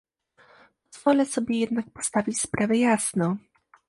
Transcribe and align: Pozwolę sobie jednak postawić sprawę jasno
Pozwolę 0.91 1.25
sobie 1.25 1.59
jednak 1.59 1.85
postawić 1.93 2.39
sprawę 2.41 2.77
jasno 2.77 3.37